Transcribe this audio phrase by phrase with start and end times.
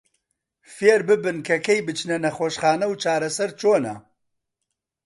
[0.75, 3.95] فێرببن کە کەی بچنە نەخۆشخانە و چارەسەر چۆنە.